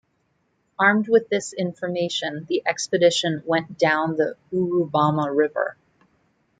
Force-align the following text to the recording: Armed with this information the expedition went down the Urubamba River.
Armed 0.79 1.07
with 1.09 1.29
this 1.29 1.53
information 1.53 2.47
the 2.49 2.63
expedition 2.65 3.43
went 3.45 3.77
down 3.77 4.15
the 4.15 4.35
Urubamba 4.51 5.29
River. 5.31 5.77